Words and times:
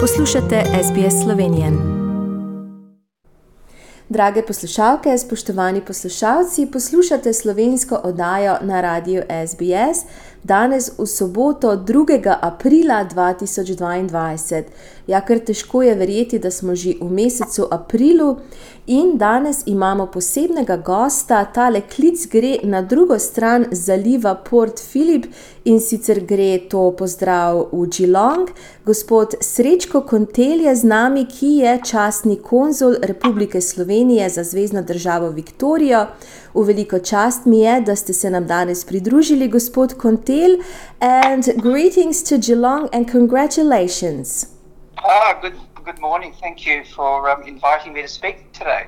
Poslušate 0.00 0.62
SBS 0.82 1.22
Slovenijo. 1.24 1.66
Drage 4.08 4.42
poslušalke, 4.46 5.18
spoštovani 5.18 5.80
poslušalci, 5.80 6.66
poslušate 6.72 7.32
slovensko 7.32 8.00
oddajo 8.04 8.56
na 8.62 8.80
radiju 8.80 9.22
SBS 9.46 10.06
danes 10.44 10.92
v 10.98 11.06
soboto 11.06 11.76
2. 11.76 12.38
aprila 12.40 13.04
2022. 13.04 14.64
Ja, 15.06 15.20
ker 15.20 15.40
težko 15.40 15.82
je 15.82 15.94
verjeti, 15.96 16.38
da 16.38 16.50
smo 16.50 16.74
že 16.76 16.94
v 17.00 17.08
mesecu 17.12 17.66
aprilu 17.70 18.36
in 18.86 19.16
danes 19.18 19.62
imamo 19.66 20.06
posebnega 20.06 20.76
gosta. 20.76 21.44
Tale 21.44 21.80
klic 21.88 22.26
gre 22.32 22.58
na 22.62 22.82
drugo 22.82 23.18
stran 23.18 23.66
zaliva 23.72 24.34
Port 24.34 24.80
Phillip 24.80 25.26
in 25.64 25.80
sicer 25.80 26.20
gre 26.20 26.58
to 26.68 26.90
pozdrav 26.96 27.68
v 27.72 27.88
Geelong. 27.88 28.48
Gospod 28.84 29.36
Srečko 29.40 30.04
Kontel 30.04 30.64
je 30.68 30.76
z 30.76 30.84
nami, 30.84 31.24
ki 31.24 31.64
je 31.64 31.78
častni 31.84 32.36
konzul 32.36 32.96
Republike 33.02 33.60
Slovenije 33.60 34.28
za 34.28 34.44
Zvezdno 34.44 34.82
državo 34.82 35.28
Viktorijo. 35.28 36.06
V 36.54 36.62
veliko 36.62 36.98
čast 36.98 37.46
mi 37.46 37.58
je, 37.60 37.80
da 37.80 37.96
ste 37.96 38.12
se 38.12 38.30
nam 38.30 38.46
danes 38.46 38.84
pridružili, 38.84 39.48
gospod 39.48 39.94
Kontel. 39.98 40.50
And 41.00 41.44
greetings 41.56 42.22
to 42.22 42.38
Geelong 42.38 42.88
and 42.92 43.10
congratulations. 43.10 44.46
Ah, 44.96 45.40
good, 45.42 45.54
good 45.84 45.98
morning. 45.98 46.34
Thank 46.40 46.66
you 46.66 46.84
for 46.96 47.30
um, 47.30 47.42
inviting 47.42 47.92
me 47.92 48.02
to 48.02 48.08
speak 48.08 48.36
today. 48.52 48.86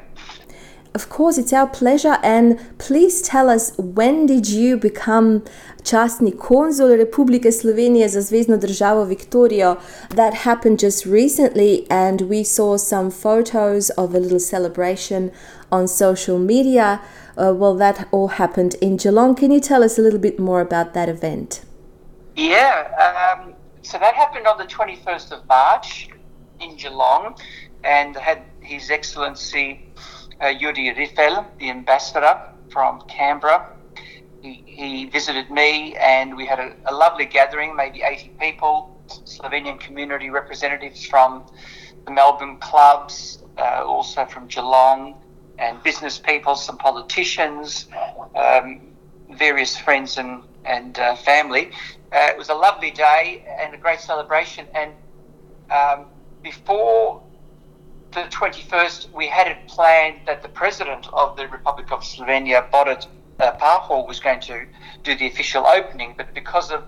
Of 0.97 1.11
course, 1.11 1.37
it's 1.37 1.53
our 1.53 1.67
pleasure. 1.67 2.17
And 2.23 2.59
please 2.79 3.21
tell 3.21 3.51
us 3.51 3.77
when 3.77 4.25
did 4.25 4.49
you 4.49 4.79
become 4.79 5.43
častni 5.83 6.33
konzul 6.33 6.97
Republike 6.97 7.53
Slovenije 7.53 8.09
za 8.09 8.21
Zvezdno 8.21 8.57
državo 8.57 9.05
Victoria? 9.05 9.77
That 10.09 10.35
happened 10.35 10.79
just 10.79 11.05
recently, 11.05 11.85
and 11.91 12.23
we 12.23 12.45
saw 12.45 12.79
some 12.79 13.11
photos 13.11 13.91
of 13.91 14.15
a 14.15 14.19
little 14.19 14.41
celebration 14.41 15.31
on 15.71 15.87
social 15.87 16.39
media. 16.39 16.99
Uh, 17.37 17.53
well, 17.53 17.75
that 17.75 18.09
all 18.11 18.29
happened 18.29 18.75
in 18.81 18.97
Geelong. 18.97 19.37
Can 19.37 19.53
you 19.53 19.61
tell 19.61 19.85
us 19.85 19.99
a 19.99 20.03
little 20.03 20.21
bit 20.21 20.39
more 20.39 20.63
about 20.63 20.95
that 20.95 21.11
event? 21.11 21.61
Yeah, 22.37 22.89
um, 23.05 23.53
so 23.83 23.99
that 23.99 24.15
happened 24.15 24.47
on 24.47 24.57
the 24.57 24.65
21st 24.65 25.33
of 25.33 25.47
March 25.47 26.09
in 26.59 26.75
Geelong 26.77 27.37
and 27.85 28.17
had 28.17 28.39
His 28.61 28.91
Excellency 28.91 29.87
uh, 30.41 30.47
Jurij 30.47 30.97
Rifelj, 30.97 31.47
the 31.59 31.71
ambassador 31.71 32.41
from 32.71 33.01
Canberra. 33.03 33.73
He, 34.43 34.63
he 34.67 35.07
visited 35.07 35.51
me 35.51 35.97
and 35.97 36.37
we 36.37 36.47
had 36.47 36.59
a, 36.59 36.77
a 36.87 36.95
lovely 36.95 37.25
gathering, 37.25 37.75
maybe 37.75 38.03
80 38.03 38.33
people, 38.39 39.01
Slovenian 39.09 39.79
community 39.81 40.31
representatives 40.31 41.07
from 41.07 41.47
the 42.05 42.11
Melbourne 42.11 42.59
clubs, 42.59 43.43
uh, 43.59 43.83
also 43.85 44.25
from 44.27 44.47
Geelong, 44.47 45.21
and 45.59 45.83
business 45.83 46.19
people, 46.19 46.55
some 46.55 46.77
politicians, 46.77 47.87
um, 48.35 48.81
various 49.33 49.77
friends 49.77 50.19
and, 50.19 50.43
and 50.65 50.99
uh, 50.99 51.17
family. 51.17 51.71
Uh, 52.13 52.29
it 52.31 52.39
was 52.39 52.51
a 52.51 52.55
lovely 52.55 52.91
day 52.91 53.45
and 53.61 53.75
a 53.75 53.79
great 53.79 54.01
celebration. 54.01 54.67
And 54.75 54.93
um, 55.71 56.07
before 56.43 57.23
the 58.17 58.23
21st, 58.23 59.13
we 59.13 59.27
had 59.27 59.47
it 59.47 59.69
planned 59.69 60.21
that 60.27 60.43
the 60.43 60.49
president 60.49 61.07
of 61.13 61.37
the 61.37 61.47
Republic 61.49 61.93
of 61.93 62.01
Slovenia, 62.01 62.69
Borut 62.71 63.07
uh, 63.39 63.53
Pahor, 63.59 64.09
was 64.09 64.21
going 64.21 64.41
to 64.41 64.65
do 65.03 65.15
the 65.15 65.27
official 65.27 65.67
opening. 65.67 66.15
But 66.17 66.33
because 66.33 66.71
of 66.71 66.83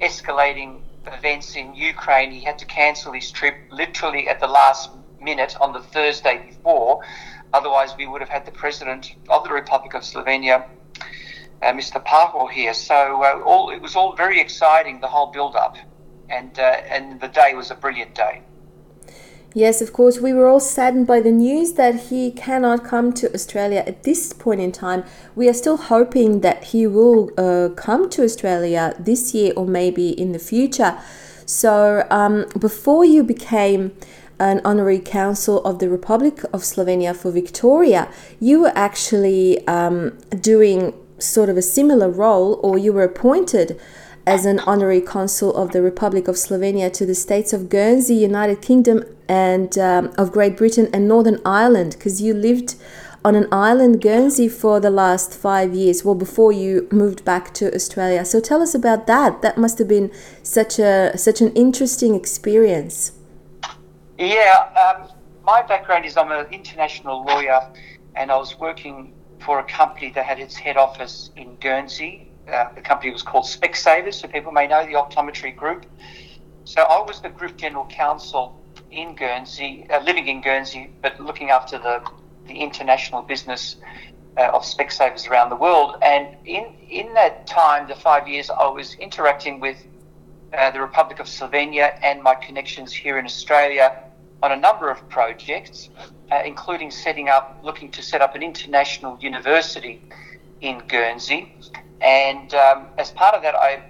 escalating 0.00 0.80
events 1.06 1.54
in 1.54 1.74
Ukraine, 1.74 2.30
he 2.30 2.40
had 2.40 2.58
to 2.60 2.64
cancel 2.64 3.12
his 3.12 3.30
trip 3.30 3.56
literally 3.70 4.26
at 4.26 4.40
the 4.40 4.46
last 4.46 4.90
minute 5.20 5.54
on 5.60 5.74
the 5.74 5.82
Thursday 5.82 6.46
before. 6.48 7.04
Otherwise, 7.52 7.94
we 7.98 8.06
would 8.06 8.22
have 8.22 8.30
had 8.30 8.46
the 8.46 8.52
president 8.52 9.14
of 9.28 9.44
the 9.44 9.52
Republic 9.52 9.92
of 9.92 10.00
Slovenia, 10.02 10.64
uh, 11.60 11.72
Mr. 11.72 12.02
Pahor, 12.02 12.50
here. 12.50 12.72
So 12.72 13.22
uh, 13.22 13.42
all 13.44 13.68
it 13.68 13.82
was 13.82 13.96
all 13.96 14.16
very 14.16 14.40
exciting, 14.40 15.00
the 15.00 15.08
whole 15.08 15.30
build-up, 15.30 15.76
and 16.30 16.58
uh, 16.58 16.62
and 16.88 17.20
the 17.20 17.28
day 17.28 17.52
was 17.52 17.70
a 17.70 17.74
brilliant 17.74 18.14
day. 18.14 18.40
Yes, 19.52 19.82
of 19.82 19.92
course, 19.92 20.20
we 20.20 20.32
were 20.32 20.46
all 20.46 20.60
saddened 20.60 21.08
by 21.08 21.18
the 21.20 21.32
news 21.32 21.72
that 21.72 22.08
he 22.08 22.30
cannot 22.30 22.84
come 22.84 23.12
to 23.14 23.34
Australia 23.34 23.82
at 23.84 24.04
this 24.04 24.32
point 24.32 24.60
in 24.60 24.70
time. 24.70 25.02
We 25.34 25.48
are 25.48 25.52
still 25.52 25.76
hoping 25.76 26.42
that 26.42 26.64
he 26.66 26.86
will 26.86 27.30
uh, 27.36 27.70
come 27.74 28.08
to 28.10 28.22
Australia 28.22 28.94
this 28.96 29.34
year 29.34 29.52
or 29.56 29.66
maybe 29.66 30.10
in 30.10 30.30
the 30.30 30.38
future. 30.38 30.96
So, 31.46 32.06
um, 32.10 32.46
before 32.60 33.04
you 33.04 33.24
became 33.24 33.90
an 34.38 34.60
honorary 34.64 35.00
council 35.00 35.64
of 35.64 35.80
the 35.80 35.88
Republic 35.88 36.44
of 36.52 36.62
Slovenia 36.62 37.16
for 37.16 37.32
Victoria, 37.32 38.08
you 38.38 38.60
were 38.60 38.72
actually 38.76 39.66
um, 39.66 40.16
doing 40.40 40.94
sort 41.18 41.48
of 41.48 41.56
a 41.56 41.62
similar 41.62 42.08
role, 42.08 42.60
or 42.62 42.78
you 42.78 42.92
were 42.92 43.02
appointed 43.02 43.80
as 44.30 44.46
an 44.46 44.60
honorary 44.60 45.00
consul 45.00 45.52
of 45.56 45.72
the 45.72 45.82
Republic 45.82 46.28
of 46.28 46.36
Slovenia 46.36 46.88
to 46.92 47.04
the 47.04 47.16
states 47.16 47.52
of 47.52 47.68
Guernsey, 47.68 48.14
United 48.14 48.62
Kingdom, 48.62 49.02
and 49.28 49.76
um, 49.76 50.14
of 50.16 50.30
Great 50.30 50.56
Britain 50.56 50.88
and 50.92 51.08
Northern 51.08 51.40
Ireland, 51.44 51.96
because 51.98 52.22
you 52.22 52.32
lived 52.32 52.76
on 53.24 53.34
an 53.34 53.48
island, 53.50 54.00
Guernsey, 54.00 54.48
for 54.48 54.78
the 54.78 54.88
last 54.88 55.34
five 55.34 55.74
years, 55.74 56.04
well, 56.04 56.14
before 56.14 56.52
you 56.52 56.86
moved 56.92 57.24
back 57.24 57.52
to 57.54 57.74
Australia. 57.74 58.24
So 58.24 58.38
tell 58.38 58.62
us 58.62 58.72
about 58.72 59.08
that. 59.08 59.42
That 59.42 59.58
must 59.58 59.78
have 59.78 59.88
been 59.88 60.12
such 60.44 60.78
a 60.78 61.18
such 61.18 61.40
an 61.40 61.52
interesting 61.54 62.14
experience. 62.14 63.10
Yeah, 64.16 64.70
um, 64.78 65.08
my 65.44 65.62
background 65.62 66.04
is 66.04 66.16
I'm 66.16 66.30
an 66.30 66.46
international 66.52 67.24
lawyer, 67.24 67.60
and 68.14 68.30
I 68.30 68.36
was 68.36 68.56
working 68.60 69.12
for 69.40 69.58
a 69.58 69.64
company 69.64 70.12
that 70.12 70.24
had 70.24 70.38
its 70.38 70.54
head 70.54 70.76
office 70.76 71.30
in 71.34 71.56
Guernsey. 71.56 72.29
Uh, 72.48 72.72
the 72.74 72.80
company 72.80 73.12
was 73.12 73.22
called 73.22 73.44
Specsavers, 73.44 74.14
so 74.14 74.28
people 74.28 74.52
may 74.52 74.66
know 74.66 74.84
the 74.84 74.94
optometry 74.94 75.54
group. 75.54 75.86
So 76.64 76.82
I 76.82 77.00
was 77.02 77.20
the 77.20 77.28
group 77.28 77.56
general 77.56 77.86
counsel 77.86 78.60
in 78.90 79.14
Guernsey, 79.14 79.86
uh, 79.90 80.00
living 80.02 80.28
in 80.28 80.40
Guernsey, 80.40 80.92
but 81.02 81.20
looking 81.20 81.50
after 81.50 81.78
the, 81.78 82.02
the 82.46 82.54
international 82.54 83.22
business 83.22 83.76
uh, 84.36 84.50
of 84.52 84.62
Specsavers 84.62 85.28
around 85.28 85.50
the 85.50 85.56
world. 85.56 85.96
And 86.02 86.36
in, 86.44 86.74
in 86.88 87.14
that 87.14 87.46
time, 87.46 87.88
the 87.88 87.94
five 87.94 88.28
years, 88.28 88.50
I 88.50 88.68
was 88.68 88.94
interacting 88.94 89.60
with 89.60 89.78
uh, 90.56 90.70
the 90.70 90.80
Republic 90.80 91.20
of 91.20 91.26
Slovenia 91.26 91.98
and 92.02 92.22
my 92.22 92.34
connections 92.34 92.92
here 92.92 93.18
in 93.18 93.24
Australia 93.24 94.04
on 94.42 94.52
a 94.52 94.56
number 94.56 94.90
of 94.90 95.06
projects, 95.08 95.90
uh, 96.32 96.42
including 96.44 96.90
setting 96.90 97.28
up, 97.28 97.60
looking 97.62 97.90
to 97.90 98.02
set 98.02 98.20
up 98.22 98.34
an 98.34 98.42
international 98.42 99.18
university 99.20 100.02
in 100.60 100.78
Guernsey. 100.88 101.54
And 102.00 102.54
um, 102.54 102.86
as 102.98 103.10
part 103.10 103.34
of 103.34 103.42
that, 103.42 103.54
I 103.54 103.82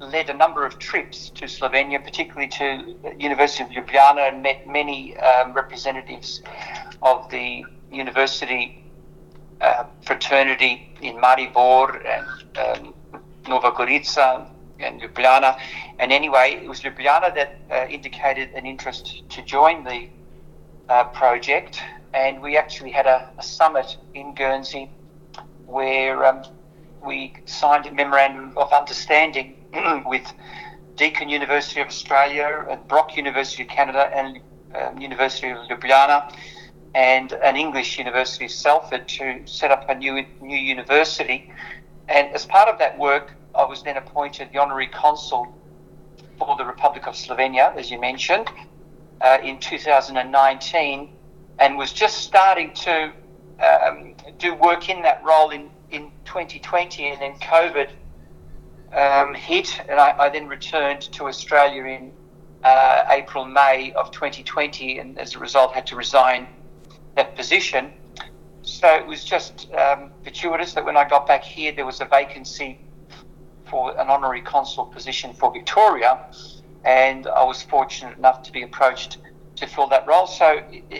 led 0.00 0.28
a 0.28 0.34
number 0.34 0.66
of 0.66 0.78
trips 0.78 1.30
to 1.30 1.44
Slovenia, 1.46 2.02
particularly 2.02 2.48
to 2.48 2.96
University 3.18 3.64
of 3.64 3.70
Ljubljana, 3.70 4.28
and 4.28 4.42
met 4.42 4.66
many 4.66 5.16
um, 5.18 5.52
representatives 5.52 6.42
of 7.02 7.30
the 7.30 7.64
university 7.90 8.84
uh, 9.60 9.84
fraternity 10.04 10.92
in 11.00 11.16
Maribor 11.16 12.04
and 12.04 12.58
um, 12.58 12.94
Nova 13.48 13.70
Gorica 13.70 14.46
and 14.78 15.00
Ljubljana. 15.00 15.58
And 15.98 16.12
anyway, 16.12 16.60
it 16.62 16.68
was 16.68 16.80
Ljubljana 16.80 17.34
that 17.34 17.58
uh, 17.70 17.86
indicated 17.88 18.50
an 18.54 18.66
interest 18.66 19.28
to 19.30 19.42
join 19.42 19.84
the 19.84 20.08
uh, 20.88 21.04
project. 21.04 21.80
And 22.12 22.40
we 22.42 22.56
actually 22.56 22.90
had 22.90 23.06
a, 23.06 23.30
a 23.38 23.42
summit 23.42 23.96
in 24.14 24.34
Guernsey 24.34 24.90
where 25.66 26.24
um, 26.24 26.42
we 27.04 27.34
signed 27.44 27.86
a 27.86 27.92
memorandum 27.92 28.52
of 28.56 28.72
understanding 28.72 29.64
with 30.06 30.32
Deakin 30.96 31.28
University 31.28 31.80
of 31.80 31.88
Australia 31.88 32.66
and 32.70 32.86
Brock 32.88 33.16
University 33.16 33.62
of 33.62 33.68
Canada 33.68 34.10
and 34.14 34.40
um, 34.74 34.98
University 34.98 35.50
of 35.50 35.58
Ljubljana 35.68 36.34
and 36.94 37.32
an 37.32 37.56
English 37.56 37.98
university, 37.98 38.48
Salford, 38.48 39.06
to 39.06 39.42
set 39.44 39.70
up 39.70 39.88
a 39.88 39.94
new 39.94 40.24
new 40.40 40.56
university. 40.56 41.52
And 42.08 42.34
as 42.34 42.46
part 42.46 42.68
of 42.68 42.78
that 42.78 42.98
work, 42.98 43.34
I 43.54 43.64
was 43.64 43.82
then 43.82 43.96
appointed 43.96 44.50
the 44.52 44.58
honorary 44.58 44.86
consul 44.88 45.54
for 46.38 46.56
the 46.56 46.64
Republic 46.64 47.06
of 47.06 47.14
Slovenia, 47.14 47.76
as 47.76 47.90
you 47.90 48.00
mentioned, 48.00 48.48
uh, 49.20 49.38
in 49.42 49.58
2019, 49.58 51.10
and 51.58 51.76
was 51.76 51.92
just 51.92 52.18
starting 52.18 52.72
to 52.74 53.12
um, 53.60 54.14
do 54.38 54.54
work 54.54 54.88
in 54.88 55.02
that 55.02 55.22
role 55.24 55.50
in, 55.50 55.70
in 55.90 56.10
2020, 56.24 57.08
and 57.08 57.20
then 57.20 57.34
COVID 57.38 57.90
um, 58.92 59.34
hit, 59.34 59.80
and 59.88 60.00
I, 60.00 60.16
I, 60.18 60.28
then 60.28 60.48
returned 60.48 61.02
to 61.12 61.26
Australia 61.26 61.84
in 61.84 62.12
uh, 62.64 63.04
April, 63.10 63.44
May 63.44 63.92
of 63.92 64.10
2020, 64.10 64.98
and 64.98 65.18
as 65.18 65.34
a 65.34 65.38
result 65.38 65.72
had 65.72 65.86
to 65.88 65.96
resign 65.96 66.48
that 67.14 67.36
position. 67.36 67.92
So 68.62 68.88
it 68.88 69.06
was 69.06 69.24
just 69.24 69.72
um, 69.74 70.10
fortuitous 70.24 70.74
that 70.74 70.84
when 70.84 70.96
I 70.96 71.08
got 71.08 71.26
back 71.26 71.44
here, 71.44 71.72
there 71.72 71.86
was 71.86 72.00
a 72.00 72.04
vacancy 72.04 72.80
for 73.64 73.98
an 74.00 74.08
honorary 74.08 74.42
consul 74.42 74.86
position 74.86 75.32
for 75.34 75.52
Victoria. 75.52 76.26
and 76.84 77.26
I 77.26 77.42
was 77.44 77.62
fortunate 77.62 78.16
enough 78.16 78.42
to 78.44 78.52
be 78.52 78.62
approached 78.62 79.18
to 79.56 79.66
fill 79.66 79.88
that 79.88 80.06
role. 80.06 80.26
So 80.26 80.62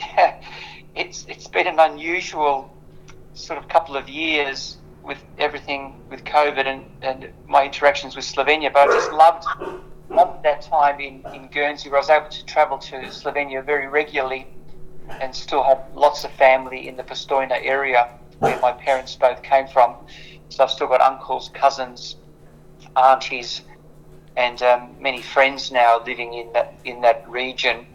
it's 0.95 1.27
it's 1.29 1.47
been 1.47 1.67
an 1.67 1.79
unusual 1.79 2.76
sort 3.37 3.59
of 3.59 3.69
couple 3.69 3.97
of 3.97 4.09
years 4.09 4.79
with 5.03 5.23
everything 5.39 6.01
with 6.11 6.25
COVID 6.25 6.67
and, 6.67 6.85
and 7.03 7.33
my 7.47 7.65
interactions 7.65 8.17
with 8.17 8.25
Slovenia, 8.25 8.73
but 8.73 8.89
I 8.89 8.93
just 8.93 9.13
loved 9.13 9.47
loved 10.09 10.45
that 10.45 10.63
time 10.63 11.01
in, 11.01 11.25
in 11.35 11.49
Guernsey 11.49 11.89
where 11.89 11.99
I 11.99 12.01
was 12.01 12.11
able 12.11 12.29
to 12.29 12.45
travel 12.47 12.79
to 12.79 12.97
Slovenia 13.11 13.65
very 13.65 13.89
regularly 13.89 14.47
and 15.21 15.35
still 15.35 15.63
have 15.63 15.83
lots 15.95 16.25
of 16.25 16.31
family 16.33 16.89
in 16.89 16.97
the 16.97 17.03
Postojna 17.03 17.59
area 17.63 18.11
where 18.39 18.59
my 18.61 18.73
parents 18.73 19.17
both 19.17 19.43
came 19.43 19.67
from. 19.67 19.97
So 20.49 20.65
I've 20.65 20.71
still 20.71 20.87
got 20.87 21.01
uncles, 21.01 21.51
cousins, 21.53 22.17
aunties, 22.97 23.63
and 24.37 24.63
um, 24.63 24.95
many 25.01 25.23
friends 25.23 25.73
now 25.73 26.03
living 26.05 26.35
in 26.35 26.53
that 26.53 26.75
in 26.85 27.01
that 27.03 27.29
region. 27.29 27.87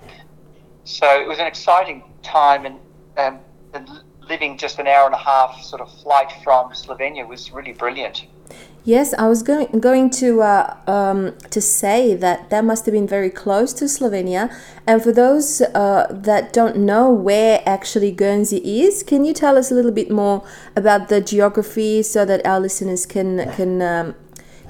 So 0.84 1.22
it 1.22 1.28
was 1.28 1.40
an 1.40 1.46
exciting 1.46 2.04
time, 2.24 2.66
and, 2.66 2.80
um, 3.18 3.40
and 3.74 3.90
living 4.32 4.58
just 4.58 4.80
an 4.80 4.88
hour 4.88 5.06
and 5.06 5.14
a 5.14 5.24
half 5.32 5.62
sort 5.62 5.82
of 5.82 5.90
flight 6.02 6.32
from 6.44 6.72
Slovenia 6.72 7.28
was 7.28 7.52
really 7.52 7.74
brilliant. 7.74 8.26
Yes, 8.84 9.14
I 9.14 9.28
was 9.28 9.44
going 9.44 9.68
going 9.80 10.10
to 10.22 10.42
uh, 10.42 10.78
um, 10.88 11.20
to 11.56 11.62
say 11.62 12.16
that 12.16 12.50
that 12.50 12.64
must 12.66 12.86
have 12.88 12.94
been 12.94 13.08
very 13.18 13.30
close 13.30 13.74
to 13.74 13.86
Slovenia. 13.86 14.44
And 14.88 15.04
for 15.04 15.12
those 15.12 15.62
uh, 15.62 16.08
that 16.10 16.52
don't 16.52 16.78
know 16.78 17.12
where 17.12 17.62
actually 17.66 18.12
Guernsey 18.12 18.62
is, 18.84 19.04
can 19.04 19.24
you 19.24 19.34
tell 19.34 19.56
us 19.62 19.70
a 19.70 19.76
little 19.76 19.96
bit 20.02 20.10
more 20.10 20.44
about 20.76 21.10
the 21.10 21.22
geography 21.22 22.02
so 22.02 22.26
that 22.26 22.44
our 22.46 22.60
listeners 22.60 23.06
can 23.06 23.30
can 23.58 23.82
um, 23.82 24.16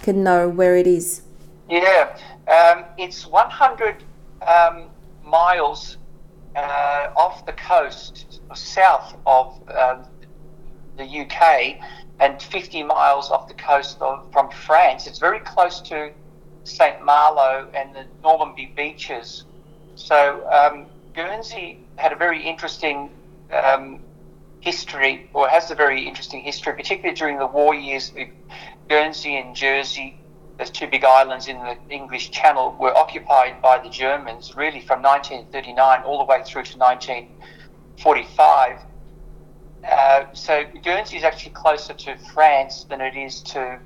can 0.04 0.24
know 0.24 0.50
where 0.50 0.76
it 0.76 0.88
is? 0.88 1.22
Yeah, 1.70 2.18
um, 2.58 2.84
it's 2.98 3.26
100 3.26 4.04
um, 4.46 4.90
miles 5.24 5.98
uh, 6.56 7.12
off 7.16 7.46
the 7.46 7.54
coast, 7.54 8.42
south 8.56 9.16
of 9.26 9.62
um, 9.70 10.06
the 10.98 11.22
UK 11.22 11.78
and 12.20 12.42
50 12.42 12.84
miles 12.84 13.32
off 13.32 13.48
the 13.48 13.54
coast 13.54 14.02
of, 14.02 14.32
from 14.32 14.50
France. 14.52 15.08
It's 15.08 15.20
very 15.20 15.40
close 15.40 15.82
to 15.82 16.12
St. 16.64 17.04
Malo 17.04 17.68
and 17.74 17.96
the 17.96 18.06
Normandy 18.22 18.72
beaches. 18.76 19.46
So 19.96 20.48
um, 20.50 20.86
Guernsey 21.14 21.80
had 21.96 22.12
a 22.12 22.16
very 22.16 22.44
interesting 22.44 23.10
um, 23.52 24.00
history, 24.60 25.30
or 25.34 25.48
has 25.48 25.72
a 25.72 25.76
very 25.76 26.08
interesting 26.08 26.42
history, 26.42 26.74
particularly 26.74 27.16
during 27.16 27.40
the 27.40 27.48
war 27.48 27.74
years. 27.74 28.12
Guernsey 28.88 29.38
and 29.38 29.56
Jersey, 29.56 30.21
those 30.62 30.70
two 30.70 30.88
big 30.88 31.04
islands 31.04 31.48
in 31.48 31.58
the 31.58 31.76
English 31.90 32.30
Channel, 32.30 32.76
were 32.80 32.96
occupied 32.96 33.62
by 33.62 33.80
the 33.80 33.90
Germans 33.90 34.56
really 34.56 34.80
from 34.80 35.02
1939 35.02 36.04
all 36.04 36.20
the 36.20 36.26
way 36.26 36.44
through 36.44 36.64
to 36.64 36.78
1945 36.78 38.80
uh, 39.84 40.26
so 40.34 40.64
Guernsey 40.84 41.18
is 41.18 41.24
actually 41.24 41.52
closer 41.52 41.94
to 41.94 42.16
France 42.34 42.84
than 42.84 43.02
it 43.02 43.16
is 43.16 43.42
to 43.42 43.80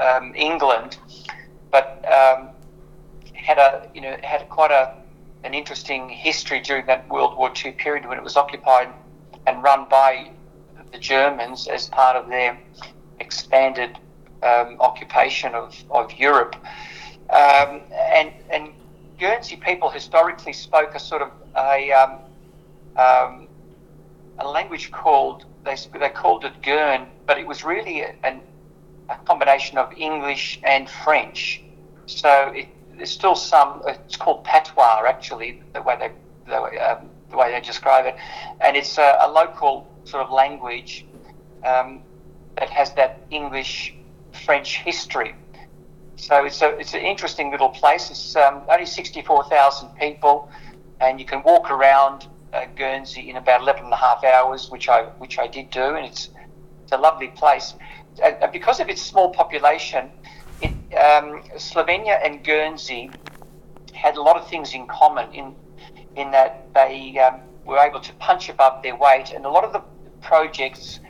um, 0.00 0.32
England, 0.34 0.96
but 1.70 2.02
um, 2.10 2.48
had 3.34 3.58
a 3.58 3.90
you 3.94 4.00
know 4.00 4.16
had 4.22 4.48
quite 4.48 4.70
a 4.70 4.94
an 5.44 5.52
interesting 5.52 6.08
history 6.08 6.60
during 6.60 6.86
that 6.86 7.06
World 7.10 7.36
War 7.36 7.52
II 7.64 7.72
period 7.72 8.06
when 8.06 8.16
it 8.16 8.24
was 8.24 8.36
occupied 8.36 8.88
and 9.46 9.62
run 9.62 9.86
by 9.90 10.30
the 10.92 10.98
Germans 10.98 11.66
as 11.66 11.88
part 11.88 12.16
of 12.16 12.28
their 12.28 12.58
expanded 13.20 13.98
um, 14.42 14.76
occupation 14.80 15.54
of, 15.54 15.74
of 15.90 16.12
Europe. 16.18 16.56
Um, 17.30 17.80
and, 17.92 18.32
and 18.50 18.68
Guernsey 19.18 19.56
people 19.56 19.88
historically 19.88 20.52
spoke 20.52 20.94
a 20.94 20.98
sort 20.98 21.22
of 21.22 21.30
a 21.56 21.92
um, 21.92 22.18
um, 22.96 23.48
a 24.38 24.48
language 24.48 24.90
called 24.90 25.44
they 25.64 25.76
they 25.98 26.08
called 26.08 26.44
it 26.44 26.60
Gurn, 26.62 27.06
but 27.26 27.38
it 27.38 27.46
was 27.46 27.64
really 27.64 28.00
a, 28.00 28.40
a 29.08 29.16
combination 29.24 29.78
of 29.78 29.92
English 29.96 30.60
and 30.64 30.90
French. 30.90 31.62
So 32.06 32.52
it, 32.54 32.68
there's 32.96 33.10
still 33.10 33.36
some. 33.36 33.82
It's 33.86 34.16
called 34.16 34.44
patois, 34.44 35.04
actually, 35.06 35.62
the 35.72 35.82
way 35.82 35.96
they 35.98 36.10
the, 36.46 36.58
um, 36.90 37.08
the 37.30 37.36
way 37.36 37.52
they 37.52 37.60
describe 37.60 38.06
it, 38.06 38.16
and 38.60 38.76
it's 38.76 38.98
a, 38.98 39.18
a 39.22 39.30
local 39.30 39.86
sort 40.04 40.24
of 40.24 40.32
language 40.32 41.06
um, 41.64 42.02
that 42.58 42.70
has 42.70 42.92
that 42.94 43.20
English 43.30 43.94
French 44.44 44.78
history. 44.78 45.34
So 46.16 46.44
it's 46.44 46.62
a 46.62 46.68
it's 46.78 46.94
an 46.94 47.00
interesting 47.00 47.50
little 47.50 47.70
place. 47.70 48.10
It's 48.10 48.36
um, 48.36 48.62
only 48.68 48.86
sixty 48.86 49.22
four 49.22 49.44
thousand 49.44 49.88
people, 49.98 50.50
and 51.00 51.18
you 51.18 51.26
can 51.26 51.42
walk 51.42 51.70
around 51.70 52.26
uh, 52.52 52.66
Guernsey 52.76 53.30
in 53.30 53.36
about 53.36 53.62
11 53.62 53.84
and 53.84 53.92
a 53.92 53.96
half 53.96 54.22
hours, 54.24 54.70
which 54.70 54.88
I 54.88 55.04
which 55.18 55.38
I 55.38 55.46
did 55.46 55.70
do, 55.70 55.82
and 55.96 56.06
it's 56.06 56.30
it's 56.82 56.92
a 56.92 56.98
lovely 56.98 57.28
place. 57.28 57.74
And 58.22 58.52
because 58.52 58.78
of 58.78 58.88
its 58.88 59.00
small 59.00 59.30
population, 59.30 60.10
it, 60.60 60.70
um, 60.94 61.42
Slovenia 61.56 62.20
and 62.24 62.44
Guernsey 62.44 63.10
had 63.94 64.16
a 64.16 64.22
lot 64.22 64.36
of 64.36 64.46
things 64.48 64.74
in 64.74 64.86
common 64.86 65.32
in 65.32 65.54
in 66.16 66.30
that 66.30 66.66
they 66.74 67.18
um, 67.18 67.40
were 67.64 67.78
able 67.78 68.00
to 68.00 68.12
punch 68.14 68.48
above 68.48 68.82
their 68.82 68.96
weight, 68.96 69.32
and 69.32 69.44
a 69.44 69.50
lot 69.50 69.64
of 69.64 69.72
the 69.72 69.82
projects 70.20 71.00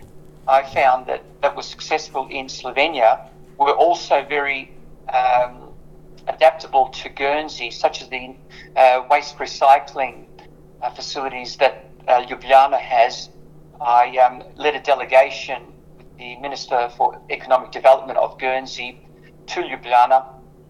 I 0.47 0.63
found 0.63 1.07
that, 1.07 1.25
that 1.43 1.57
were 1.57 1.63
successful 1.63 2.29
in 2.31 2.47
Slovenia 2.47 3.29
were 3.59 3.73
also 3.73 4.25
very 4.29 4.73
um, 5.13 5.73
adaptable 6.29 6.89
to 6.89 7.09
Guernsey, 7.09 7.71
such 7.71 8.01
as 8.01 8.09
the 8.09 8.35
uh, 8.77 9.03
waste 9.11 9.37
recycling 9.39 10.27
uh, 10.81 10.91
facilities 10.91 11.57
that 11.57 11.85
uh, 12.09 12.23
Ljubljana 12.23 12.79
has. 12.79 13.29
I 13.81 14.17
um, 14.19 14.43
led 14.57 14.77
a 14.77 14.81
delegation 14.81 15.63
with 15.97 16.17
the 16.17 16.37
Minister 16.37 16.89
for 16.97 17.21
Economic 17.31 17.73
Development 17.73 18.19
of 18.19 18.39
Guernsey 18.39 19.01
to 19.49 19.61
Ljubljana, 19.61 20.25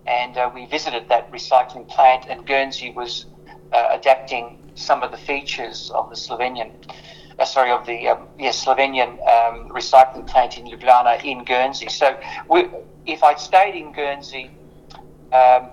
and 0.07 0.37
uh, 0.37 0.51
we 0.55 0.67
visited 0.67 1.09
that 1.11 1.31
recycling 1.31 1.87
plant, 1.89 2.27
and 2.29 2.47
Guernsey 2.47 2.91
was 2.93 3.27
uh, 3.73 3.89
adapting 3.91 4.59
some 4.75 5.03
of 5.03 5.11
the 5.11 5.19
features 5.19 5.91
of 5.95 6.09
the 6.09 6.17
Slovenian, 6.17 6.73
uh, 7.43 7.45
sorry, 7.45 7.73
of 7.73 7.85
the 7.87 8.09
um, 8.09 8.29
yes, 8.39 8.65
Slovenian 8.65 9.11
um, 9.35 9.69
recycling 9.71 10.27
plant 10.27 10.59
in 10.59 10.67
Ljubljana 10.67 11.23
in 11.25 11.45
Guernsey. 11.45 11.89
So 11.89 12.19
we, 12.49 12.69
if 13.05 13.23
I'd 13.25 13.41
stayed 13.41 13.75
in 13.75 13.93
Guernsey, 13.93 14.51
um, 15.33 15.71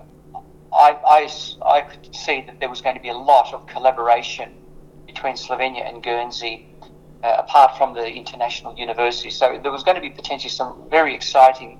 I, 0.72 0.88
I, 1.16 1.30
I 1.64 1.80
could 1.82 2.14
see 2.14 2.42
that 2.46 2.58
there 2.58 2.68
was 2.68 2.80
going 2.80 2.96
to 2.96 3.02
be 3.02 3.08
a 3.08 3.16
lot 3.16 3.54
of 3.54 3.66
collaboration 3.66 4.48
between 5.06 5.34
Slovenia 5.34 5.88
and 5.88 6.02
Guernsey, 6.02 6.66
uh, 7.22 7.36
apart 7.38 7.78
from 7.78 7.94
the 7.94 8.06
international 8.06 8.76
university. 8.76 9.30
So 9.30 9.58
there 9.62 9.72
was 9.72 9.84
going 9.84 9.96
to 9.96 10.00
be 10.00 10.10
potentially 10.10 10.50
some 10.50 10.88
very 10.90 11.14
exciting 11.14 11.78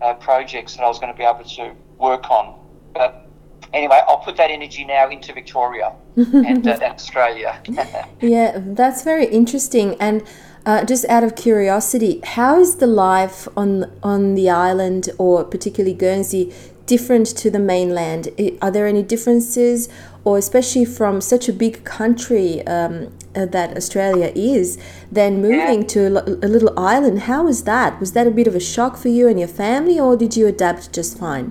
uh, 0.00 0.14
projects 0.14 0.76
that 0.76 0.84
I 0.84 0.88
was 0.88 0.98
going 1.00 1.12
to 1.12 1.18
be 1.18 1.24
able 1.24 1.44
to 1.44 1.74
work 1.98 2.30
on. 2.30 2.46
But 2.94 3.28
anyway, 3.72 4.00
I'll 4.06 4.18
put 4.18 4.36
that 4.36 4.50
energy 4.50 4.84
now 4.84 5.08
into 5.10 5.32
Victoria 5.32 5.92
and, 6.46 6.66
uh, 6.66 6.78
Australia. 6.82 7.62
yeah, 8.20 8.52
that's 8.56 9.02
very 9.02 9.26
interesting. 9.26 9.96
And 10.00 10.24
uh, 10.66 10.84
just 10.84 11.04
out 11.06 11.22
of 11.22 11.36
curiosity, 11.36 12.20
how 12.24 12.58
is 12.58 12.76
the 12.76 12.86
life 12.86 13.46
on 13.56 13.90
on 14.02 14.34
the 14.34 14.50
island, 14.50 15.10
or 15.18 15.44
particularly 15.44 15.94
Guernsey, 15.94 16.52
different 16.86 17.26
to 17.36 17.50
the 17.50 17.60
mainland? 17.60 18.28
Are 18.60 18.70
there 18.70 18.86
any 18.86 19.02
differences, 19.02 19.88
or 20.24 20.38
especially 20.38 20.84
from 20.84 21.20
such 21.20 21.48
a 21.48 21.52
big 21.52 21.84
country 21.84 22.66
um, 22.66 23.12
uh, 23.36 23.46
that 23.46 23.76
Australia 23.76 24.32
is, 24.34 24.76
then 25.12 25.40
moving 25.40 25.86
to 25.86 26.00
a 26.46 26.48
little 26.48 26.76
island? 26.76 27.20
How 27.20 27.44
was 27.44 27.62
that? 27.64 28.00
Was 28.00 28.12
that 28.12 28.26
a 28.26 28.30
bit 28.32 28.48
of 28.48 28.56
a 28.56 28.60
shock 28.60 28.96
for 28.96 29.08
you 29.08 29.28
and 29.28 29.38
your 29.38 29.48
family, 29.48 30.00
or 30.00 30.16
did 30.16 30.36
you 30.36 30.48
adapt 30.48 30.92
just 30.92 31.16
fine? 31.16 31.46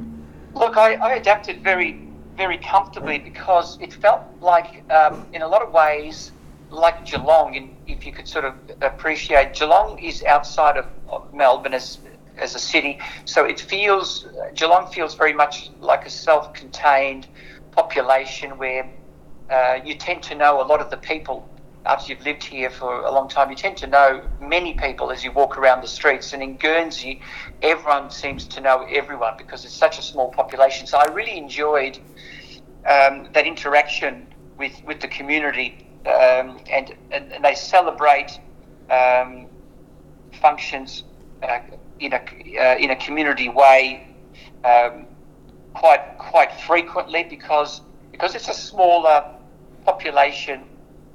Look, 0.54 0.76
I, 0.76 0.96
I 0.96 1.14
adapted 1.14 1.64
very, 1.64 2.07
very 2.38 2.58
comfortably 2.60 3.18
because 3.20 3.78
it 3.82 3.92
felt 3.94 4.22
like, 4.40 4.84
um, 4.92 5.26
in 5.34 5.42
a 5.42 5.48
lot 5.48 5.62
of 5.62 5.74
ways, 5.74 6.32
like 6.70 7.06
Geelong, 7.06 7.56
in, 7.56 7.76
if 7.88 8.06
you 8.06 8.12
could 8.12 8.28
sort 8.28 8.46
of 8.46 8.54
appreciate, 8.82 9.54
Geelong 9.56 10.00
is 10.00 10.24
outside 10.24 10.78
of, 10.78 10.86
of 11.10 11.34
Melbourne 11.34 11.74
as 11.74 12.00
as 12.38 12.54
a 12.54 12.60
city. 12.60 13.00
So 13.26 13.46
it 13.46 13.60
feels 13.60 14.28
Geelong 14.54 14.92
feels 14.92 15.16
very 15.16 15.34
much 15.34 15.72
like 15.80 16.06
a 16.06 16.10
self-contained 16.10 17.28
population 17.72 18.58
where 18.58 18.90
uh, 19.50 19.80
you 19.84 19.96
tend 19.96 20.22
to 20.24 20.36
know 20.36 20.62
a 20.62 20.66
lot 20.66 20.80
of 20.80 20.92
the 20.92 20.98
people 20.98 21.50
after 21.88 22.12
you've 22.12 22.26
lived 22.26 22.44
here 22.44 22.70
for 22.70 23.02
a 23.02 23.12
long 23.12 23.28
time. 23.30 23.50
You 23.50 23.56
tend 23.56 23.78
to 23.78 23.88
know 23.88 24.22
many 24.42 24.74
people 24.74 25.12
as 25.12 25.24
you 25.24 25.32
walk 25.32 25.58
around 25.58 25.82
the 25.82 25.88
streets. 25.88 26.34
And 26.34 26.44
in 26.44 26.58
Guernsey, 26.58 27.22
everyone 27.62 28.12
seems 28.12 28.46
to 28.48 28.62
know 28.62 28.86
everyone 28.90 29.36
because 29.38 29.66
it's 29.66 29.74
such 29.74 29.98
a 29.98 30.02
small 30.02 30.30
population. 30.32 30.88
So 30.88 30.98
I 30.98 31.06
really 31.06 31.38
enjoyed 31.38 31.98
um, 32.86 33.30
that 33.34 33.46
interaction 33.46 34.28
with 34.58 34.74
with 34.86 35.00
the 35.00 35.08
community. 35.08 35.84
Um, 36.06 36.60
and, 36.72 36.96
and, 37.12 37.34
and 37.34 37.44
they 37.44 37.56
celebrate 37.56 38.40
um, 38.90 39.48
functions 40.42 41.04
uh, 41.44 41.60
in 42.00 42.14
a 42.14 42.22
uh, 42.60 42.78
in 42.78 42.92
a 42.92 42.96
community 42.96 43.50
way. 43.50 44.08
Um, 44.64 45.06
quite 45.74 46.18
quite 46.18 46.52
frequently 46.62 47.24
because 47.24 47.82
because 48.12 48.36
it's 48.36 48.50
a 48.50 48.54
smaller 48.54 49.36
population. 49.86 50.64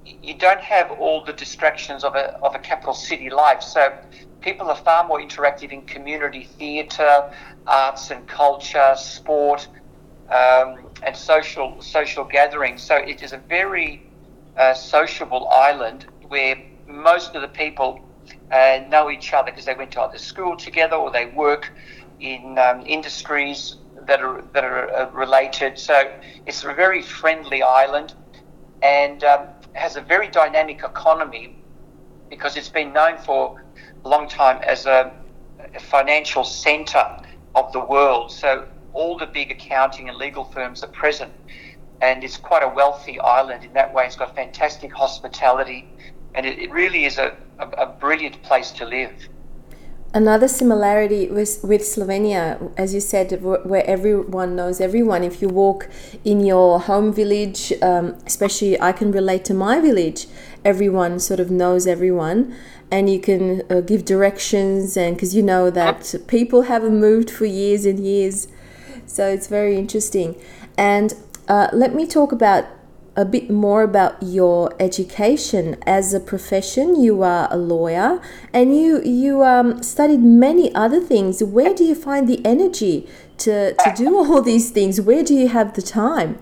You 0.04 0.34
don't 0.34 0.60
have 0.60 0.90
all 0.92 1.24
the 1.24 1.32
distractions 1.32 2.04
of 2.04 2.14
a, 2.14 2.36
of 2.42 2.54
a 2.54 2.58
capital 2.58 2.94
city 2.94 3.30
life. 3.30 3.62
So 3.62 3.92
people 4.40 4.68
are 4.68 4.76
far 4.76 5.06
more 5.06 5.20
interactive 5.20 5.70
in 5.70 5.82
community 5.82 6.44
theatre, 6.44 7.30
arts 7.66 8.10
and 8.10 8.26
culture, 8.26 8.94
sport, 8.96 9.68
um, 10.28 10.90
and 11.04 11.16
social 11.16 11.80
social 11.80 12.24
gatherings. 12.24 12.82
So 12.82 12.96
it 12.96 13.22
is 13.22 13.32
a 13.32 13.38
very 13.48 14.02
uh, 14.56 14.74
sociable 14.74 15.48
island 15.48 16.06
where 16.28 16.56
most 16.86 17.34
of 17.34 17.42
the 17.42 17.48
people 17.48 18.00
uh, 18.50 18.80
know 18.88 19.10
each 19.10 19.32
other 19.32 19.50
because 19.50 19.64
they 19.64 19.74
went 19.74 19.92
to 19.92 20.00
either 20.02 20.18
school 20.18 20.56
together 20.56 20.96
or 20.96 21.10
they 21.10 21.26
work 21.26 21.72
in 22.20 22.58
um, 22.58 22.82
industries 22.86 23.76
that 24.06 24.20
are 24.20 24.42
that 24.52 24.64
are 24.64 24.90
uh, 24.94 25.10
related. 25.12 25.78
So 25.78 26.10
it's 26.46 26.64
a 26.64 26.74
very 26.74 27.02
friendly 27.02 27.62
island 27.62 28.14
and 28.82 29.22
um, 29.24 29.48
has 29.74 29.96
a 29.96 30.00
very 30.00 30.28
dynamic 30.28 30.82
economy 30.84 31.56
because 32.28 32.56
it's 32.56 32.68
been 32.68 32.92
known 32.92 33.18
for 33.18 33.62
a 34.04 34.08
long 34.08 34.28
time 34.28 34.62
as 34.66 34.86
a, 34.86 35.12
a 35.74 35.80
financial 35.80 36.44
centre 36.44 37.06
of 37.54 37.72
the 37.72 37.80
world. 37.80 38.30
So 38.32 38.66
all 38.92 39.18
the 39.18 39.26
big 39.26 39.50
accounting 39.50 40.08
and 40.08 40.16
legal 40.18 40.44
firms 40.44 40.82
are 40.82 40.88
present, 40.88 41.32
and 42.00 42.24
it's 42.24 42.36
quite 42.36 42.62
a 42.62 42.68
wealthy 42.68 43.20
island 43.20 43.64
in 43.64 43.72
that 43.74 43.92
way. 43.92 44.04
It's 44.06 44.16
got 44.16 44.34
fantastic 44.34 44.92
hospitality, 44.92 45.88
and 46.34 46.46
it, 46.46 46.58
it 46.58 46.70
really 46.70 47.04
is 47.04 47.18
a, 47.18 47.36
a, 47.58 47.68
a 47.68 47.86
brilliant 47.86 48.42
place 48.42 48.70
to 48.72 48.86
live. 48.86 49.12
Another 50.14 50.46
similarity 50.46 51.28
with, 51.28 51.64
with 51.64 51.80
Slovenia, 51.80 52.70
as 52.76 52.92
you 52.92 53.00
said, 53.00 53.42
where 53.42 53.86
everyone 53.86 54.54
knows 54.54 54.78
everyone. 54.78 55.24
If 55.24 55.40
you 55.40 55.48
walk 55.48 55.88
in 56.22 56.44
your 56.44 56.80
home 56.80 57.14
village, 57.14 57.72
um, 57.80 58.18
especially 58.26 58.78
I 58.78 58.92
can 58.92 59.10
relate 59.10 59.46
to 59.46 59.54
my 59.54 59.80
village, 59.80 60.26
everyone 60.64 61.18
sort 61.18 61.40
of 61.40 61.50
knows 61.50 61.86
everyone 61.86 62.54
and 62.92 63.08
you 63.08 63.18
can 63.18 63.62
uh, 63.70 63.80
give 63.80 64.04
directions 64.04 64.98
and 64.98 65.16
because 65.16 65.34
you 65.34 65.42
know 65.42 65.70
that 65.70 66.14
people 66.28 66.62
haven't 66.62 67.00
moved 67.00 67.30
for 67.30 67.46
years 67.46 67.86
and 67.86 67.98
years 67.98 68.48
so 69.06 69.26
it's 69.28 69.46
very 69.46 69.76
interesting 69.76 70.36
and 70.76 71.14
uh, 71.48 71.68
let 71.72 71.94
me 71.94 72.06
talk 72.06 72.32
about 72.32 72.66
a 73.14 73.24
bit 73.24 73.50
more 73.50 73.82
about 73.82 74.22
your 74.22 74.74
education. 74.80 75.76
As 75.86 76.14
a 76.14 76.20
profession 76.20 77.00
you 77.02 77.22
are 77.22 77.48
a 77.50 77.56
lawyer 77.56 78.20
and 78.52 78.76
you 78.76 79.02
you 79.02 79.44
um, 79.44 79.82
studied 79.82 80.20
many 80.20 80.74
other 80.74 81.00
things. 81.00 81.42
Where 81.42 81.74
do 81.74 81.84
you 81.84 81.94
find 81.94 82.28
the 82.28 82.44
energy 82.44 83.08
to, 83.38 83.74
to 83.74 83.92
do 83.96 84.16
all 84.24 84.42
these 84.42 84.70
things? 84.70 85.00
Where 85.00 85.22
do 85.22 85.34
you 85.34 85.48
have 85.48 85.74
the 85.74 85.82
time? 85.82 86.38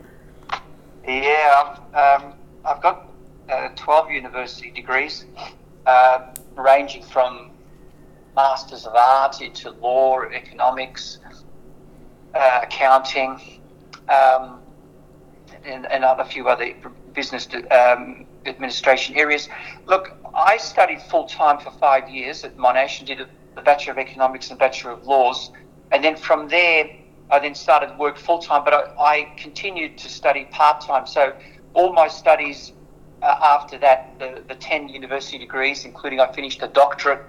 Yeah 1.07 1.77
um, 1.95 2.35
i've 2.65 2.81
got 2.81 3.09
uh, 3.49 3.69
12 3.75 4.11
university 4.13 4.71
degrees 4.71 5.25
uh, 5.87 6.33
ranging 6.57 7.03
from 7.03 7.51
Masters 8.37 8.87
of 8.87 8.95
Arts 8.95 9.41
into 9.41 9.71
law, 9.71 10.23
economics, 10.23 11.19
uh, 12.33 12.61
accounting, 12.63 13.41
um, 14.09 14.60
and, 15.65 15.87
and 15.87 16.05
a 16.05 16.25
few 16.25 16.49
other 16.49 16.75
business 17.13 17.49
um, 17.71 18.27
administration 18.47 19.17
areas. 19.17 19.49
Look, 19.87 20.17
I 20.35 20.57
studied 20.57 21.03
full 21.03 21.25
time 21.25 21.59
for 21.59 21.71
five 21.73 22.09
years 22.09 22.45
at 22.45 22.57
Monash 22.57 22.99
and 22.99 23.07
did 23.07 23.21
a, 23.21 23.29
Bachelor 23.63 23.93
of 23.93 23.99
Economics 23.99 24.49
and 24.49 24.59
Bachelor 24.59 24.93
of 24.93 25.07
Laws. 25.07 25.51
And 25.93 26.03
then 26.03 26.17
from 26.17 26.49
there, 26.49 26.89
I 27.31 27.39
then 27.41 27.55
started 27.55 27.99
work 27.99 28.17
full 28.17 28.39
time, 28.39 28.65
but 28.65 28.73
I, 28.73 28.95
I 28.99 29.35
continued 29.37 29.99
to 29.99 30.09
study 30.09 30.47
part 30.51 30.81
time. 30.81 31.07
So 31.07 31.35
all 31.75 31.93
my 31.93 32.09
studies 32.09 32.73
uh, 33.23 33.37
after 33.43 33.77
that, 33.79 34.19
the, 34.19 34.43
the 34.49 34.55
10 34.55 34.89
university 34.89 35.37
degrees, 35.37 35.85
including 35.85 36.21
I 36.21 36.33
finished 36.33 36.63
a 36.63 36.69
doctorate 36.69 37.23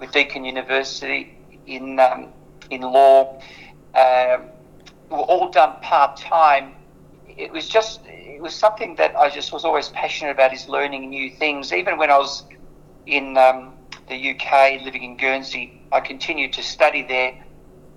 with 0.00 0.10
Deakin 0.10 0.44
University 0.44 1.38
in, 1.66 2.00
um, 2.00 2.32
in 2.70 2.80
law, 2.80 3.40
um, 3.94 4.48
were 5.10 5.18
all 5.18 5.48
done 5.50 5.76
part 5.80 6.16
time. 6.16 6.74
It 7.38 7.52
was 7.52 7.68
just, 7.68 8.02
it 8.06 8.42
was 8.42 8.54
something 8.54 8.96
that 8.96 9.16
I 9.18 9.30
just 9.30 9.52
was 9.52 9.64
always 9.64 9.90
passionate 9.90 10.32
about 10.32 10.54
is 10.54 10.68
learning 10.68 11.10
new 11.10 11.30
things. 11.30 11.72
Even 11.72 11.98
when 11.98 12.10
I 12.10 12.18
was 12.18 12.44
in 13.06 13.38
um, 13.38 13.74
the 14.08 14.16
UK, 14.32 14.82
living 14.84 15.04
in 15.04 15.16
Guernsey, 15.16 15.74
I 15.92 16.00
continued 16.00 16.54
to 16.54 16.62
study 16.62 17.04
there. 17.08 17.34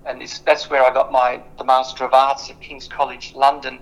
And 0.06 0.22
that's 0.46 0.70
where 0.70 0.84
I 0.84 0.92
got 0.94 1.12
my 1.12 1.42
the 1.58 1.64
Master 1.64 2.04
of 2.04 2.14
Arts 2.14 2.50
at 2.50 2.60
King's 2.60 2.88
College 2.88 3.34
London 3.34 3.80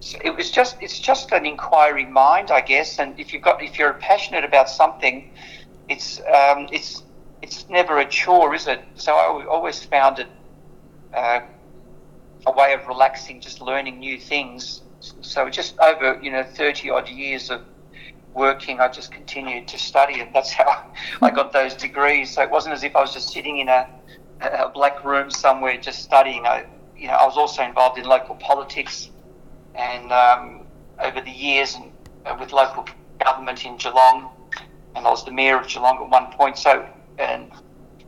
So 0.00 0.18
it 0.24 0.36
was 0.36 0.50
just 0.50 0.76
it's 0.80 1.00
just 1.00 1.32
an 1.32 1.46
inquiry 1.46 2.06
mind, 2.06 2.50
I 2.52 2.62
guess. 2.62 2.98
And 3.00 3.18
if 3.20 3.32
you've 3.34 3.42
got 3.42 3.62
if 3.62 3.78
you're 3.78 3.94
passionate 3.94 4.44
about 4.44 4.70
something, 4.70 5.30
it's 5.88 6.20
um, 6.20 6.68
it's 6.72 7.04
it's 7.42 7.68
never 7.70 7.98
a 7.98 8.06
chore, 8.08 8.54
is 8.54 8.68
it? 8.68 8.82
So 8.96 9.14
I 9.14 9.46
always 9.46 9.84
found 9.84 10.20
it 10.20 10.28
uh, 11.14 11.40
a 12.46 12.52
way 12.52 12.74
of 12.74 12.86
relaxing, 12.88 13.40
just 13.40 13.62
learning 13.62 14.00
new 14.00 14.18
things. 14.20 14.83
So 15.20 15.48
just 15.48 15.78
over 15.78 16.18
you 16.22 16.30
know 16.30 16.42
thirty 16.42 16.90
odd 16.90 17.08
years 17.08 17.50
of 17.50 17.62
working, 18.34 18.80
I 18.80 18.88
just 18.88 19.12
continued 19.12 19.68
to 19.68 19.78
study, 19.78 20.20
and 20.20 20.34
that's 20.34 20.52
how 20.52 20.92
I 21.22 21.30
got 21.30 21.52
those 21.52 21.74
degrees. 21.74 22.34
So 22.34 22.42
it 22.42 22.50
wasn't 22.50 22.74
as 22.74 22.82
if 22.82 22.96
I 22.96 23.00
was 23.00 23.12
just 23.12 23.32
sitting 23.32 23.58
in 23.58 23.68
a, 23.68 23.88
a 24.40 24.68
black 24.68 25.04
room 25.04 25.30
somewhere 25.30 25.76
just 25.78 26.02
studying. 26.02 26.46
I, 26.46 26.66
you 26.96 27.06
know, 27.08 27.14
I 27.14 27.24
was 27.24 27.36
also 27.36 27.62
involved 27.62 27.98
in 27.98 28.04
local 28.04 28.34
politics 28.36 29.10
and 29.74 30.12
um, 30.12 30.66
over 31.02 31.20
the 31.20 31.30
years 31.30 31.74
and 31.74 31.92
uh, 32.26 32.36
with 32.38 32.52
local 32.52 32.86
government 33.22 33.64
in 33.64 33.76
Geelong, 33.76 34.30
and 34.94 35.06
I 35.06 35.10
was 35.10 35.24
the 35.24 35.32
mayor 35.32 35.58
of 35.58 35.68
Geelong 35.68 36.02
at 36.02 36.10
one 36.10 36.32
point. 36.32 36.58
So, 36.58 36.86
and 37.18 37.50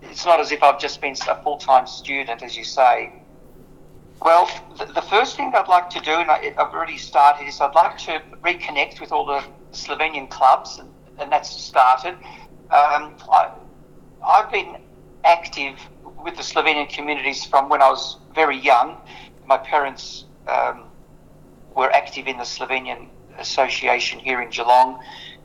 it's 0.03 0.25
not 0.25 0.41
as 0.41 0.53
if 0.53 0.62
I've 0.62 0.79
just 0.79 1.00
been 1.00 1.17
a 1.29 1.43
full 1.43 1.59
time 1.59 1.87
student, 1.87 2.43
as 2.43 2.57
you 2.57 2.65
say. 2.65 3.12
Well, 4.23 4.50
the, 4.78 4.87
the, 4.87 5.02
first 5.02 5.37
thing 5.37 5.52
I'd 5.54 5.68
like 5.68 5.90
to 5.90 6.00
do, 6.00 6.11
and 6.11 6.30
I, 6.30 6.52
have 6.56 6.73
already 6.73 6.96
started, 6.96 7.46
is 7.46 7.61
I'd 7.61 7.75
like 7.75 7.99
to 7.99 8.23
reconnect 8.42 9.00
with 9.00 9.12
all 9.12 9.26
the 9.26 9.44
Slovenian 9.73 10.30
clubs, 10.30 10.78
and, 10.78 10.88
and 11.18 11.30
that's 11.30 11.50
started. 11.50 12.14
Um, 12.70 13.14
I, 13.30 13.50
I've 14.26 14.50
been 14.50 14.78
active 15.25 15.78
with 16.25 16.37
the 16.37 16.42
Slovenian 16.42 16.88
communities 16.88 17.44
from 17.44 17.68
when 17.68 17.82
I 17.82 17.90
was 17.90 18.16
very 18.35 18.56
young. 18.56 18.96
My 19.46 19.58
parents 19.58 20.25
um, 20.49 20.85
were 21.75 21.92
active 21.92 22.26
in 22.26 22.38
the 22.38 22.44
Slovenian 22.44 23.08
Association 23.38 24.18
here 24.18 24.40
in 24.40 24.49
Geelong, 24.50 25.00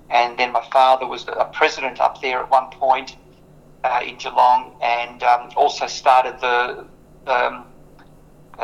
and 0.09 0.37
then 0.39 0.53
my 0.53 0.65
father 0.71 1.05
was 1.05 1.27
a 1.27 1.49
president 1.53 1.99
up 1.99 2.21
there 2.21 2.39
at 2.39 2.49
one 2.49 2.71
point 2.71 3.17
uh, 3.83 3.99
in 4.05 4.15
Geelong, 4.17 4.75
and 4.81 5.21
um, 5.23 5.51
also 5.55 5.87
started 5.87 6.39
the 6.39 6.87
um, 7.27 7.65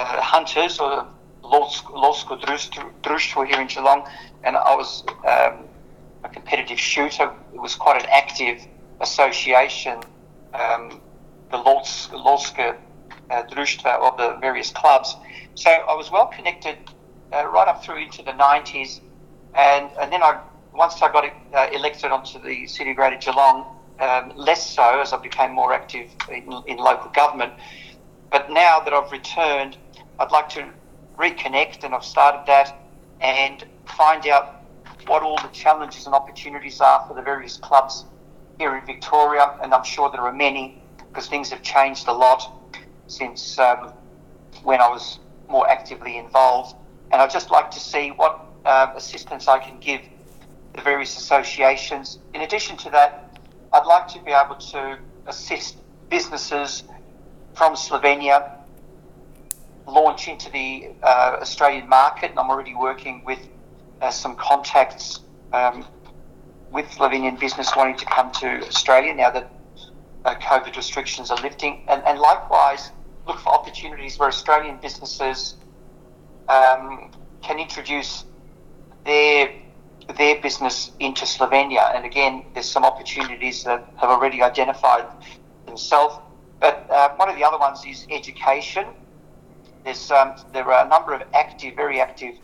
Hunters 0.05 0.79
or 0.79 1.07
Lovsko 1.43 2.39
Društvo 3.01 3.47
here 3.47 3.61
in 3.61 3.67
Geelong, 3.67 4.07
and 4.43 4.57
I 4.57 4.75
was 4.75 5.03
um, 5.25 5.65
a 6.23 6.29
competitive 6.31 6.79
shooter. 6.79 7.31
It 7.53 7.61
was 7.61 7.75
quite 7.75 8.01
an 8.03 8.09
active 8.11 8.65
association, 9.01 9.99
um, 10.53 11.01
the 11.51 11.57
Lovska 11.57 12.77
uh, 13.29 13.97
of 14.01 14.17
the 14.17 14.37
various 14.41 14.71
clubs. 14.71 15.15
So 15.55 15.69
I 15.69 15.95
was 15.95 16.11
well 16.11 16.27
connected 16.27 16.77
uh, 17.33 17.47
right 17.47 17.67
up 17.67 17.83
through 17.83 17.97
into 18.03 18.23
the 18.23 18.31
90s. 18.31 19.01
And, 19.55 19.89
and 19.99 20.11
then 20.11 20.23
I, 20.23 20.41
once 20.73 21.01
I 21.01 21.11
got 21.11 21.25
uh, 21.25 21.69
elected 21.73 22.11
onto 22.11 22.41
the 22.41 22.67
City 22.67 22.91
of 22.91 22.97
Greater 22.97 23.17
Geelong, 23.17 23.65
um, 23.99 24.33
less 24.35 24.69
so 24.69 25.01
as 25.01 25.13
I 25.13 25.17
became 25.17 25.51
more 25.51 25.73
active 25.73 26.09
in, 26.29 26.53
in 26.67 26.77
local 26.77 27.09
government. 27.11 27.53
But 28.31 28.51
now 28.51 28.79
that 28.81 28.93
I've 28.93 29.11
returned, 29.11 29.77
I'd 30.19 30.31
like 30.31 30.50
to 30.50 30.69
reconnect, 31.17 31.83
and 31.83 31.93
I've 31.93 32.03
started 32.03 32.45
that, 32.47 32.77
and 33.21 33.65
find 33.86 34.27
out 34.27 34.63
what 35.07 35.24
all 35.24 35.38
the 35.38 35.50
challenges 35.50 36.05
and 36.05 36.13
opportunities 36.13 36.81
are 36.81 37.05
for 37.07 37.13
the 37.13 37.21
various 37.21 37.57
clubs 37.57 38.05
here 38.59 38.75
in 38.75 38.86
Victoria. 38.86 39.57
And 39.62 39.74
I'm 39.74 39.83
sure 39.83 40.12
there 40.12 40.21
are 40.21 40.33
many 40.33 40.81
because 40.97 41.27
things 41.27 41.50
have 41.50 41.62
changed 41.62 42.07
a 42.07 42.13
lot 42.13 42.75
since 43.07 43.57
um, 43.57 43.93
when 44.63 44.81
I 44.81 44.89
was 44.89 45.19
more 45.47 45.69
actively 45.69 46.17
involved 46.17 46.75
and 47.12 47.21
I'd 47.21 47.31
just 47.31 47.51
like 47.51 47.71
to 47.71 47.79
see 47.79 48.09
what 48.09 48.45
uh, 48.65 48.91
assistance 48.95 49.47
I 49.47 49.59
can 49.59 49.79
give 49.79 50.01
the 50.75 50.81
various 50.81 51.17
associations. 51.17 52.19
In 52.33 52.41
addition 52.41 52.77
to 52.77 52.89
that, 52.91 53.39
I'd 53.74 53.86
like 53.86 54.07
to 54.09 54.19
be 54.21 54.31
able 54.31 54.55
to 54.55 55.00
assist 55.25 55.77
businesses 56.09 56.83
from 57.53 57.75
Slovenia 57.75 58.56
launch 59.88 60.27
into 60.27 60.51
the 60.51 60.89
uh, 61.03 61.38
Australian 61.41 61.88
market. 61.88 62.32
And 62.32 62.39
I'm 62.39 62.50
already 62.50 62.75
working 62.75 63.24
with 63.25 63.39
uh, 64.01 64.12
some 64.12 64.36
contacts 64.36 65.22
um, 65.53 65.86
with 66.72 66.86
Slovenian 66.88 67.39
business 67.39 67.75
wanting 67.75 67.98
to 67.98 68.06
come 68.06 68.32
to 68.34 68.67
Australia 68.67 69.13
now 69.13 69.32
that 69.32 69.51
uh, 70.25 70.36
COVID 70.36 70.75
restrictions 70.75 71.32
are 71.32 71.41
lifting. 71.41 71.84
And, 71.88 72.03
and 72.03 72.20
likewise, 72.20 72.91
look 73.27 73.39
for 73.39 73.50
opportunities 73.50 74.20
where 74.20 74.27
Australian 74.27 74.77
businesses 74.77 75.56
um, 76.50 77.12
can 77.41 77.60
introduce 77.60 78.25
their 79.06 79.51
their 80.17 80.41
business 80.41 80.91
into 81.00 81.25
Slovenia. 81.25 81.94
And 81.94 82.06
again, 82.06 82.46
there's 82.53 82.70
some 82.70 82.86
opportunities 82.86 83.63
that 83.65 83.91
have 83.98 84.10
already 84.10 84.41
identified 84.41 85.06
themselves. 85.65 86.15
But 86.62 86.89
uh, 86.89 87.10
one 87.15 87.29
of 87.29 87.36
the 87.36 87.44
other 87.44 87.58
ones 87.58 87.84
is 87.86 88.08
education. 88.10 88.86
There's 89.88 90.12
um, 90.12 90.36
there 90.51 90.70
are 90.70 90.86
a 90.86 90.89
number 90.89 91.13
of 91.13 91.24
active, 91.34 91.77
very 91.77 92.01
active 92.01 92.36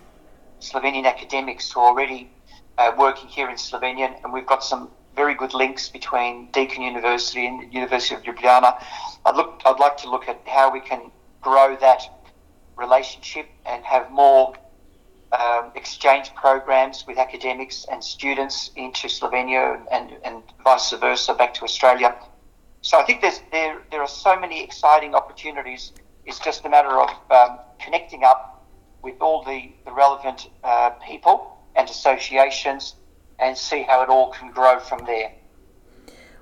Slovenian 0.61 1.05
academics 1.05 1.69
who 1.69 1.81
are 1.81 1.87
already 1.89 2.31
uh, 2.77 2.93
working 2.97 3.27
here 3.27 3.49
in 3.49 3.57
Slovenia, 3.57 4.15
and 4.23 4.31
we've 4.31 4.45
got 4.45 4.63
some 4.63 4.89
very 5.13 5.35
good 5.35 5.53
links 5.53 5.89
between 5.89 6.49
Deakin 6.51 6.81
University 6.81 7.45
and 7.45 7.59
the 7.59 7.65
University 7.65 8.15
of 8.15 8.23
Ljubljana. 8.23 8.81
I'd 9.25 9.35
look, 9.35 9.61
I'd 9.65 9.77
like 9.77 9.97
to 9.97 10.09
look 10.09 10.29
at 10.29 10.39
how 10.45 10.71
we 10.71 10.79
can 10.79 11.11
grow 11.41 11.75
that 11.81 12.01
relationship 12.77 13.47
and 13.65 13.83
have 13.83 14.09
more 14.09 14.53
um, 15.33 15.73
exchange 15.75 16.33
programs 16.35 17.03
with 17.05 17.17
academics 17.17 17.85
and 17.91 18.01
students 18.01 18.71
into 18.77 19.09
Slovenia 19.09 19.81
and, 19.91 20.11
and 20.23 20.43
vice 20.63 20.91
versa 20.91 21.33
back 21.33 21.53
to 21.55 21.65
Australia. 21.65 22.15
So 22.83 22.97
I 22.97 23.03
think 23.03 23.19
there's, 23.19 23.41
there, 23.51 23.81
there 23.91 24.01
are 24.01 24.07
so 24.07 24.39
many 24.39 24.63
exciting 24.63 25.13
opportunities. 25.13 25.91
It's 26.25 26.39
just 26.39 26.65
a 26.65 26.69
matter 26.69 26.99
of 26.99 27.09
um, 27.31 27.59
connecting 27.79 28.23
up 28.23 28.65
with 29.01 29.15
all 29.19 29.43
the, 29.43 29.71
the 29.85 29.91
relevant 29.91 30.49
uh, 30.63 30.91
people 31.05 31.57
and 31.75 31.89
associations 31.89 32.95
and 33.39 33.57
see 33.57 33.83
how 33.83 34.01
it 34.03 34.09
all 34.09 34.31
can 34.31 34.51
grow 34.51 34.79
from 34.79 35.05
there. 35.05 35.33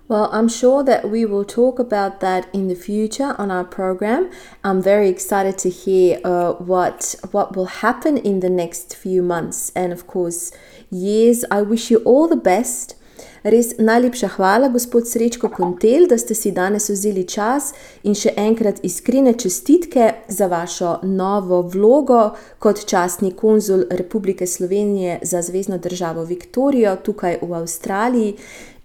Well, 0.08 0.30
I'm 0.34 0.50
sure 0.50 0.84
that 0.84 1.10
we 1.10 1.24
will 1.24 1.46
talk 1.46 1.80
about 1.80 2.20
that 2.20 2.54
in 2.54 2.68
the 2.68 2.76
future 2.76 3.34
on 3.38 3.50
our 3.50 3.64
program. 3.64 4.30
I'm 4.62 4.82
very 4.82 5.08
excited 5.08 5.58
to 5.60 5.70
hear 5.70 6.20
uh, 6.26 6.52
what 6.54 7.16
what 7.32 7.56
will 7.56 7.68
happen 7.68 8.18
in 8.18 8.42
the 8.42 8.50
next 8.50 8.94
few 8.94 9.22
months 9.22 9.72
and 9.74 9.94
of 9.94 10.08
course 10.08 10.52
years. 10.90 11.46
I 11.50 11.62
wish 11.62 11.90
you 11.90 12.00
all 12.00 12.28
the 12.28 12.36
best. 12.36 12.96
Res 13.44 13.72
najlepša 13.78 14.28
hvala, 14.36 14.68
gospod 14.70 15.08
Srečko 15.10 15.50
Kontel, 15.50 16.06
da 16.06 16.18
ste 16.18 16.36
si 16.38 16.52
danes 16.54 16.92
vzeli 16.94 17.24
čas 17.26 17.72
in 18.06 18.14
še 18.14 18.36
enkrat 18.38 18.84
iskrene 18.86 19.34
čestitke 19.34 20.12
za 20.30 20.46
vašo 20.46 21.00
novo 21.02 21.64
vlogo 21.66 22.36
kot 22.62 22.84
častni 22.86 23.32
konzul 23.34 23.88
Republike 23.90 24.46
Slovenije 24.48 25.20
za 25.24 25.42
Zvezdno 25.42 25.80
državo 25.82 26.28
Viktorijo 26.30 26.94
tukaj 27.02 27.40
v 27.42 27.58
Avstraliji. 27.64 28.36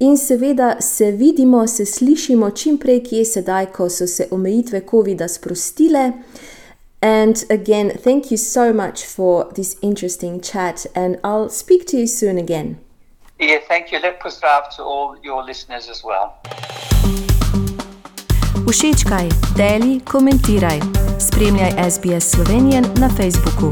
In 0.00 0.16
seveda 0.16 0.80
se 0.80 1.10
vidimo, 1.10 1.66
se 1.66 1.84
slišimo 1.84 2.50
čim 2.50 2.80
prej, 2.80 3.02
kje 3.04 3.24
sedaj, 3.24 3.70
ko 3.76 3.90
so 3.92 4.06
se 4.06 4.28
omejitve 4.30 4.80
COVID-a 4.90 5.28
sprostile. 5.28 6.12
And 7.02 7.44
again, 7.50 7.92
thank 8.04 8.32
you 8.32 8.40
so 8.40 8.72
much 8.72 9.04
for 9.04 9.52
this 9.52 9.76
interesting 9.82 10.40
chat, 10.40 10.86
and 10.94 11.20
I'll 11.22 11.50
speak 11.50 11.84
to 11.92 11.96
you 12.00 12.06
soon 12.06 12.38
again. 12.38 12.85
Yeah, 13.38 13.58
thank 13.68 13.92
you. 13.92 14.00
Let 14.00 14.18
pozdrav 14.20 14.74
to 14.76 14.82
all 14.82 15.16
your 15.22 15.44
listeners 15.44 15.88
as 15.90 16.02
well. 16.04 16.32
Všečkaj, 18.70 19.28
deli, 19.56 20.00
komentiraj. 20.00 20.80
Spremljaj 21.20 21.90
SBS 21.90 22.30
Slovenijo 22.30 22.80
na 22.80 23.08
Facebooku. 23.08 23.70